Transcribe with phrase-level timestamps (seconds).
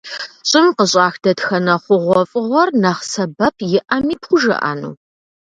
[0.49, 4.93] ЩӀым къыщӀах дэтхэнэ хъугъуэфӀыгъуэр нэхъ сэбэп иӀэми пхужыӀэну?